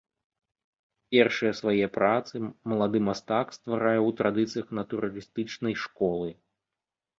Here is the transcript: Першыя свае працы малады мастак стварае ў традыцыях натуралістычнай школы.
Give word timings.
Першыя 1.15 1.51
свае 1.59 1.85
працы 1.97 2.35
малады 2.73 3.03
мастак 3.09 3.47
стварае 3.59 3.99
ў 4.07 4.19
традыцыях 4.23 4.67
натуралістычнай 4.81 5.81
школы. 5.87 6.29